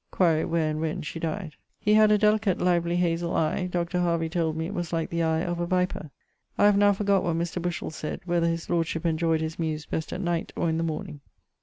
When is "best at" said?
9.85-10.21